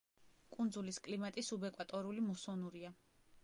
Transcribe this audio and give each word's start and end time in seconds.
კუნძულის 0.55 0.97
კლიმატი 1.09 1.45
სუბეკვატორული 1.49 2.27
მუსონურია. 2.33 2.95